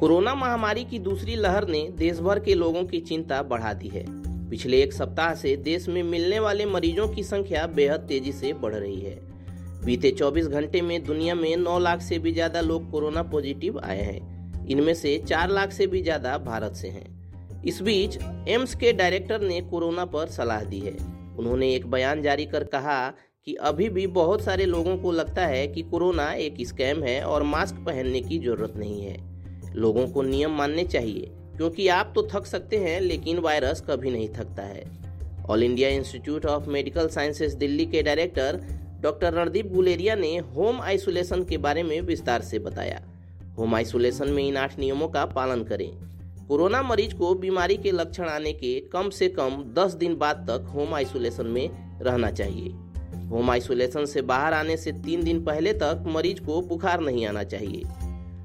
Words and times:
Corona 0.00 0.34
महामारी 0.34 0.82
की 0.84 0.98
दूसरी 0.98 1.34
लहर 1.36 1.66
ने 1.68 1.80
देश 1.90 2.18
भर 2.20 2.38
के 2.38 2.54
लोगों 2.54 2.84
की 2.84 2.98
चिंता 3.00 3.42
बढ़ा 3.42 3.72
दी 3.72 3.88
है। 3.88 4.04
पिछले 4.50 4.82
एक 4.82 4.92
सप्ताह 4.92 5.34
से 5.34 5.56
देश 5.56 5.88
में 5.88 6.02
मिलने 6.02 6.38
वाले 6.38 6.64
मरीजों 6.66 7.06
की 7.08 7.22
संख्या 7.22 7.66
बेहद 7.66 8.00
तेज़ी 8.00 8.32
से 8.32 8.52
बढ़ 8.52 8.74
रही 8.74 9.00
है। 9.00 9.14
बीते 9.84 10.10
24 10.10 10.48
घंटे 10.48 10.80
में 10.80 11.04
दुनिया 11.04 11.34
में 11.34 11.56
9 11.56 11.78
लाख 11.78 12.00
से 12.00 12.18
भी 12.18 12.32
ज़्यादा 12.32 12.60
लोग 12.60 12.90
कोरोना 12.90 13.22
पॉजिटिव 13.22 13.78
आए 13.84 14.02
हैं। 14.02 14.66
इनमें 14.66 14.92
से 14.94 15.16
4 15.18 15.50
लाख 15.50 15.72
से 15.72 15.86
भी 15.86 16.02
ज़्यादा 16.02 16.36
भारत 16.38 16.74
से 16.74 16.88
हैं। 16.88 17.62
इस 17.64 17.80
बीच 17.82 18.18
एम्स 18.48 18.74
के 18.74 18.92
डायरेक्टर 18.92 19.40
ने 19.40 19.60
कोरोना 19.60 20.04
पर 20.04 20.26
सलाह 20.26 20.64
दी 20.64 20.80
है। 20.80 20.92
उन्होंने 21.38 21.74
एक 21.74 21.86
बयान 21.86 22.22
जारी 22.22 22.46
कर 22.46 22.64
कहा 22.64 23.08
कि 23.46 23.54
अभी 23.62 23.88
भी 23.88 24.06
बहुत 24.06 24.44
सारे 24.44 24.64
लोगों 24.64 24.96
को 24.96 25.12
लगता 25.12 25.46
है 25.46 25.66
कि 25.68 25.82
कोरोना 25.82 26.30
एक 26.32 26.66
स्कैम 26.66 27.02
है 27.02 27.20
और 27.22 27.42
मास्क 27.42 27.76
पहनने 27.76 28.20
की 28.20 28.38
ज़रूरत 28.38 28.74
नहीं 28.76 29.00
है। 29.02 29.35
लोगों 29.74 30.06
को 30.08 30.22
नियम 30.22 30.50
मानने 30.50 30.84
चाहिए, 30.84 31.30
क्योंकि 31.56 31.88
आप 31.88 32.12
तो 32.14 32.28
थक 32.34 32.46
सकते 32.46 32.76
हैं, 32.76 33.00
लेकिन 33.00 33.38
वायरस 33.38 33.80
कभी 33.80 34.10
नहीं 34.10 34.28
थकता 34.28 34.62
है। 34.62 34.84
All 35.50 35.62
India 35.62 35.88
Institute 35.88 36.46
of 36.46 36.68
Medical 36.68 37.08
Sciences 37.08 37.54
Delhi 37.54 37.86
के 37.86 38.02
डायरेक्टर 38.02 38.60
डॉक्टर 39.00 39.32
रणदीप 39.32 39.72
गुलेरिया 39.72 40.14
ने 40.14 40.36
होम 40.36 40.80
आइसोलेशन 40.80 41.44
के 41.44 41.58
बारे 41.58 41.82
में 41.82 42.00
विस्तार 42.00 42.42
से 42.42 42.58
बताया। 42.58 43.00
होम 43.58 43.74
आइसोलेशन 43.74 44.28
में 44.28 44.42
इन 44.48 44.56
आठ 44.56 44.78
नियमों 44.78 45.08
का 45.08 45.24
पालन 45.24 45.62
करें। 45.64 45.90
कोरोना 46.48 46.82
मरीज़ 46.82 47.14
को 47.14 47.34
बीमारी 47.34 47.76
के 47.76 47.90
लक्षण 47.90 48.24
आने 48.24 48.52
के 48.52 48.80
कम 48.80 49.10
से 49.10 49.28
कम 49.28 49.62
10 49.78 49.94
दिन 49.94 50.16
बाद 50.16 50.46
तक 50.50 50.66
होम 50.74 50.94
आइसोलेशन 50.94 51.46
में 51.46 51.68
रहना 52.02 52.30
चाहिए। 52.30 52.72
होम 53.28 53.50
आइसोलेशन 53.50 54.04
से 54.04 54.22
बाहर 54.22 54.54
आने 54.54 54.76
से 54.76 54.92
तीन 54.92 55.22
दिन 55.24 55.44
पहले 55.44 55.72
तक 55.72 56.04
मरीज़ 56.06 56.40
को 56.40 56.60
बुखार 56.60 57.00
नहीं 57.00 57.26
आना 57.26 57.42
चाहिए। 57.44 57.82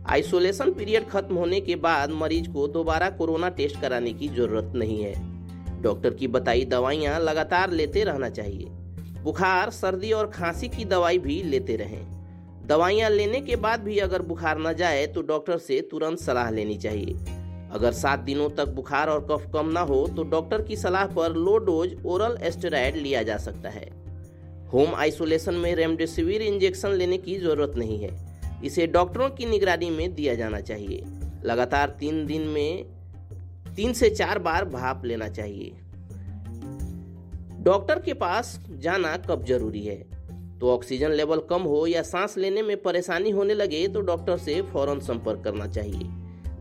आइसोलेशन 0.05 0.71
पीरियड 0.73 1.07
खत्म 1.09 1.35
होने 1.35 1.59
के 1.61 1.75
बाद 1.75 2.11
मरीज़ 2.11 2.49
को 2.49 2.67
दोबारा 2.67 3.09
कोरोना 3.09 3.49
टेस्ट 3.49 3.79
कराने 3.81 4.13
की 4.13 4.27
ज़रूरत 4.27 4.71
नहीं 4.75 5.03
है। 5.03 5.81
डॉक्टर 5.81 6.13
की 6.13 6.27
बताई 6.27 6.65
दवाइयाँ 6.65 7.19
लगातार 7.19 7.71
लेते 7.71 8.03
रहना 8.03 8.29
चाहिए। 8.29 8.65
बुखार, 9.23 9.69
सर्दी 9.69 10.11
और 10.11 10.27
खांसी 10.27 10.67
की 10.67 10.85
दवाई 10.85 11.19
भी 11.19 11.41
लेते 11.43 11.75
रहें। 11.75 12.67
दवाइयाँ 12.67 13.09
लेने 13.09 13.41
के 13.41 13.55
बाद 13.55 13.83
भी 13.83 13.97
अगर 13.97 14.21
बुखार 14.21 14.59
न 14.59 14.73
जाए 14.73 15.05
तो 15.07 15.21
डॉक्टर 15.21 15.57
से 15.57 15.79
तुरंत 15.81 16.19
सलाह 16.19 16.49
लेनी 16.49 16.77
चाहिए। 16.77 17.13
अगर 17.71 17.91
सात 17.91 18.19
दिनों 18.19 18.49
तक 18.49 18.67
बुखार 18.67 19.09
और 19.09 19.27
कफ 19.31 19.49
कम 19.53 19.69
ना 19.69 19.81
हो 19.81 20.05
तो 20.07 20.23
डॉक्टर 20.23 20.61
की 20.61 20.75
सलाह 20.75 21.05
पर 21.05 21.35
लो 21.35 21.57
डोज 21.57 21.95
ओरल 22.05 22.37
एस्टेराइड 22.41 22.95
लिया 22.95 23.23
जा 23.23 23.37
सकता 23.37 23.69
है। 23.69 23.85
होम 24.73 24.95
आइसोलेशन 24.95 25.53
में 25.53 25.73
रेमडेसिविर 25.75 26.41
इंजेक्शन 26.41 26.89
लेने 26.89 27.17
की 27.17 27.37
ज़रूरत 27.39 27.73
नहीं 27.77 27.99
है। 27.99 28.30
इसे 28.65 28.87
डॉक्टरों 28.87 29.29
की 29.29 29.45
निगरानी 29.45 29.89
में 29.89 30.15
दिया 30.15 30.35
जाना 30.35 30.59
चाहिए। 30.59 31.03
लगातार 31.45 31.89
तीन 31.89 32.25
दिन 32.25 32.41
में 32.41 32.85
तीन 33.75 33.93
से 33.93 34.09
चार 34.09 34.39
बार 34.39 34.65
भाप 34.65 35.05
लेना 35.05 35.27
चाहिए। 35.27 35.71
डॉक्टर 37.59 37.99
के 37.99 38.13
पास 38.13 38.61
जाना 38.71 39.17
कब 39.17 39.45
ज़रूरी 39.45 39.81
है? 39.81 40.21
तो 40.59 40.71
ऑक्सीजन 40.71 41.11
लेवल 41.11 41.39
कम 41.39 41.61
हो 41.61 41.87
या 41.87 42.01
सांस 42.01 42.37
लेने 42.37 42.61
में 42.61 42.81
परेशानी 42.81 43.29
होने 43.29 43.53
लगे 43.53 43.87
तो 43.87 44.01
डॉक्टर 44.01 44.37
से 44.37 44.61
फ़ौरन 44.61 44.99
संपर्क 44.99 45.41
करना 45.43 45.67
चाहिए। 45.67 46.09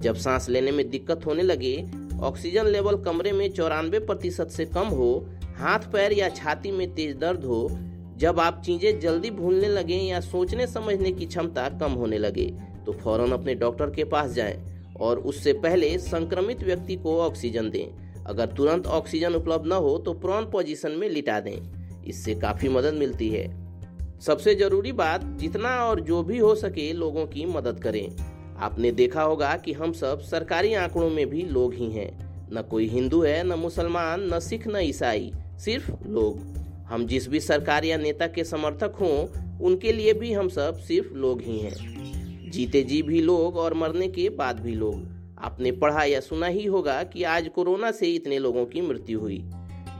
जब 0.01 0.15
सांस 0.15 0.49
लेने 0.49 0.71
में 0.71 0.91
दिक्कत 0.91 1.27
होने 1.27 1.43
लगे, 1.43 1.91
ऑक्सीजन 2.21 2.67
लेवल 2.67 2.97
कमरे 2.97 3.33
में 3.33 3.51
चौरानवे 3.51 3.99
प्रतिशत 3.99 4.49
से 4.49 4.65
कम 4.65 4.87
हो, 4.87 5.29
हाथ 5.57 5.79
पैर 5.79 6.13
या 6.13 6.29
छाती 6.29 6.71
में 6.71 6.95
तेज 6.95 7.17
दर्द 7.17 7.45
हो 7.45 7.69
जब 8.21 8.41
आप 8.41 8.61
चीज़ें 8.67 8.99
जल्दी 9.01 9.31
भूलने 9.31 9.69
लगे 9.69 9.95
या 9.95 10.21
सोचने 10.21 10.67
समझने 10.67 11.13
की 11.13 11.27
क्षमता 11.27 11.69
कम 11.81 11.93
होने 11.93 12.19
लगे 12.19 12.45
तो 12.87 12.93
फ़ौरन 12.93 13.33
अपने 13.33 13.55
डॉक्टर 13.55 13.91
के 13.91 14.05
पास 14.05 14.31
जाएँ 14.31 14.59
और 15.01 15.19
उससे 15.19 15.53
पहले 15.53 15.99
संक्रमित 15.99 16.63
व्यक्ति 16.63 16.97
को 16.97 17.17
ऑक्सीजन 17.21 17.71
दें। 17.71 18.25
अगर 18.25 18.47
तुरंत 18.47 18.87
ऑक्सीजन 18.87 19.35
उपलब्ध 19.35 19.67
न 19.67 19.73
हो 19.73 19.97
तो 19.99 20.13
प्रॉन 20.15 20.45
पोजीशन 20.45 20.93
में 20.93 21.09
लिटा 21.09 21.41
दें। 21.41 22.05
इससे 22.05 22.35
काफ़ी 22.35 22.69
मदद 22.69 22.95
मिलती 22.95 23.29
है। 23.29 23.49
सबसे 24.21 24.55
ज़रूरी 24.55 24.93
बात, 24.93 25.25
जितना 25.41 25.77
और 25.85 26.01
जो 26.01 26.23
भी 26.23 26.39
हो 26.39 26.55
सके 26.55 26.93
लोगों 26.93 27.27
की 27.27 27.45
मदद 27.47 27.81
करें। 27.83 28.17
आपने 28.59 28.93
देखा 28.93 29.23
होगा 29.23 29.57
कि 29.57 29.73
हम 29.73 29.93
सब 29.93 30.21
सरकारी 30.21 30.75
आंकड़ों 30.75 31.11
में 31.11 31.29
भी 31.31 31.43
लोग 31.43 31.75
ही 31.75 31.91
हैं। 31.91 32.11
न 32.53 32.63
कोई 32.71 32.89
हिंदू 32.89 33.23
है, 33.23 33.43
न 33.45 33.59
मुसलमान, 33.59 34.35
न 34.35 34.41
सिख, 34.41 34.69
न 34.69 34.77
ईसाई, 34.77 35.33
सिर्फ़ 35.59 35.91
लोग। 36.07 36.60
हम 36.91 37.07
जिस 37.07 37.29
भी 37.29 37.41
सरकार 37.41 37.85
या 37.85 37.97
नेता 37.97 38.27
के 38.27 38.45
समर्थक 38.45 38.95
हों, 39.01 39.27
उनके 39.59 39.93
लिए 39.93 40.13
भी 40.13 40.33
हम 40.33 40.49
सब 40.49 40.79
सिर्फ़ 40.79 41.15
लोग 41.15 41.43
ही 41.43 41.59
हैं। 41.59 42.51
जीते 42.51 42.83
जी 42.83 43.03
भी 43.03 43.21
लोग 43.21 43.57
और 43.57 43.75
मरने 43.75 44.09
के 44.09 44.29
बाद 44.29 44.61
भी 44.61 44.75
लोग। 44.75 45.07
आपने 45.39 45.73
पढ़ा 45.73 46.05
या 46.05 46.21
सुना 46.21 46.47
ही 46.47 46.65
होगा 46.65 47.03
कि 47.03 47.23
आज 47.23 47.49
कोरोना 47.49 47.91
से 47.91 48.07
इतने 48.15 48.39
लोगों 48.39 48.67
की 48.67 48.81
मृत्यु 48.81 49.21
हुई। 49.21 49.39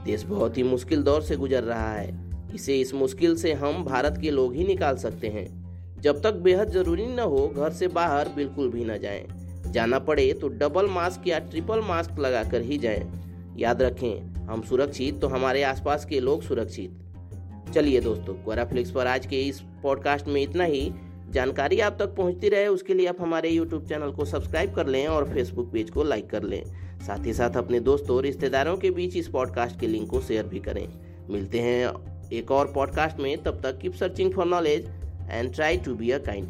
देश 0.05 0.23
बहुत 0.23 0.57
ही 0.57 0.63
मुश्किल 0.63 1.01
दौर 1.01 1.21
से 1.21 1.35
गुजर 1.35 1.63
रहा 1.63 1.93
है। 1.93 2.31
इसे 2.55 2.79
इस 2.79 2.93
मुश्किल 2.93 3.35
से 3.35 3.53
हम 3.53 3.83
भारत 3.83 4.19
के 4.21 4.31
लोग 4.31 4.55
ही 4.55 4.63
निकाल 4.63 4.97
सकते 4.97 5.27
हैं। 5.27 5.61
जब 6.01 6.21
तक 6.21 6.33
बेहद 6.33 6.69
ज़रूरी 6.69 7.05
न 7.05 7.19
हो, 7.19 7.47
घर 7.47 7.69
से 7.69 7.87
बाहर 7.87 8.29
बिल्कुल 8.29 8.69
भी 8.69 8.85
न 8.85 8.97
जाएँ। 8.97 9.27
जाना 9.67 9.99
पड़े 9.99 10.33
तो 10.33 10.47
डबल 10.47 10.87
मास्क 10.87 11.27
या 11.27 11.39
ट्रिपल 11.39 11.79
मास्क 11.79 12.19
लगाकर 12.19 12.61
ही 12.61 12.77
जाएँ। 12.77 13.30
याद 13.61 13.81
रखें, 13.81 14.33
हम 14.35 14.61
सुरक्षित 14.61 15.21
तो 15.21 15.27
हमारे 15.27 15.63
आसपास 15.63 16.05
के 16.05 16.19
लोग 16.19 16.41
सुरक्षित। 16.41 16.91
चलिए 17.73 18.01
दोस्तों 18.01 18.33
क्वाराफ्लिक्स 18.33 18.91
पर 18.91 19.07
आज 19.07 19.25
के 19.25 19.41
इस 19.41 19.61
पॉडकास्ट 19.83 20.27
में 20.27 20.41
इतना 20.41 20.63
ही। 20.63 20.91
जानकारी 21.29 21.79
आप 21.79 21.95
तक 21.99 22.15
पहुँचती 22.15 22.49
रहे, 22.49 22.67
उसके 22.67 22.93
लिए 22.93 23.07
आप 23.07 23.17
हमारे 23.19 23.49
यूट्यूब 23.49 23.85
चैनल 23.85 24.11
को 24.11 24.25
सब्सक्राइब 24.25 24.73
कर 24.75 24.87
लें 24.87 25.07
और 25.07 25.29
फेसबुक 25.33 25.71
पेज 25.71 25.89
को 25.89 26.03
लाइक 26.03 26.29
कर 26.29 26.43
लें। 26.43 26.63
साथ 27.01 27.25
ही 27.25 27.33
साथ 27.33 27.57
अपने 27.57 27.79
दोस्तों 27.79 28.17
और 28.17 28.23
रिश्तेदारों 28.23 28.77
के 28.77 28.91
बीच 28.91 29.17
इस 29.17 29.27
पॉडकास्ट 29.27 29.79
के 29.79 29.87
लिंक 29.87 30.09
को 30.09 30.21
शेयर 30.21 30.45
भी 30.45 30.59
करें। 30.59 30.87
मिलते 31.29 31.59
हैं 31.59 31.93
एक 32.33 32.51
और 32.51 32.71
पॉडकास्ट 32.73 33.19
में, 33.19 33.43
तब 33.43 33.61
तक 33.63 33.77
keep 33.77 33.93
searching 33.93 34.31
for 34.31 34.45
knowledge 34.45 34.89
try 35.31 35.77
to 35.77 35.91
be 35.95 36.07
a 36.09 36.19
kind 36.19 36.19
person. 36.19 36.49